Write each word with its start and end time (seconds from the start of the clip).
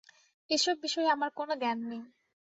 এসব 0.49 0.75
বিষয়ে 0.83 1.09
আমার 1.09 1.29
কোনো 1.35 1.53
জ্ঞান 1.61 1.77
নেই। 1.83 2.03